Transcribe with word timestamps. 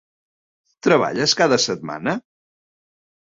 Treballes 0.87 1.35
cada 1.41 1.59
setmana? 1.67 2.17